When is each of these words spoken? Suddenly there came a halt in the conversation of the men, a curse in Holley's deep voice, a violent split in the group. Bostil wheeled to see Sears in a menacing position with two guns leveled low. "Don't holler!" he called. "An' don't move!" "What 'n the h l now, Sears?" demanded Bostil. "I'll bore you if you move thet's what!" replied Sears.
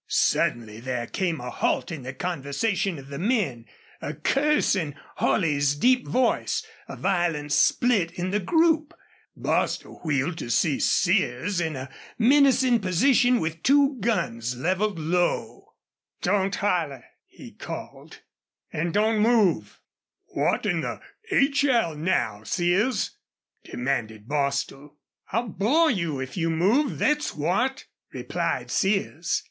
Suddenly 0.07 0.79
there 0.79 1.05
came 1.05 1.39
a 1.39 1.51
halt 1.51 1.91
in 1.91 2.01
the 2.01 2.11
conversation 2.11 2.97
of 2.97 3.09
the 3.09 3.19
men, 3.19 3.67
a 4.01 4.15
curse 4.15 4.75
in 4.75 4.95
Holley's 5.17 5.75
deep 5.75 6.07
voice, 6.07 6.65
a 6.87 6.95
violent 6.95 7.51
split 7.53 8.09
in 8.13 8.31
the 8.31 8.39
group. 8.39 8.95
Bostil 9.37 9.99
wheeled 10.03 10.39
to 10.39 10.49
see 10.49 10.79
Sears 10.79 11.61
in 11.61 11.75
a 11.75 11.87
menacing 12.17 12.79
position 12.79 13.39
with 13.39 13.61
two 13.61 13.97
guns 13.99 14.55
leveled 14.57 14.97
low. 14.97 15.75
"Don't 16.23 16.55
holler!" 16.55 17.05
he 17.27 17.51
called. 17.51 18.21
"An' 18.73 18.91
don't 18.93 19.19
move!" 19.21 19.81
"What 20.33 20.65
'n 20.65 20.81
the 20.81 20.99
h 21.29 21.63
l 21.63 21.93
now, 21.93 22.41
Sears?" 22.43 23.19
demanded 23.63 24.27
Bostil. 24.27 24.97
"I'll 25.31 25.47
bore 25.49 25.91
you 25.91 26.19
if 26.19 26.35
you 26.37 26.49
move 26.49 26.97
thet's 26.97 27.35
what!" 27.35 27.85
replied 28.11 28.71
Sears. 28.71 29.39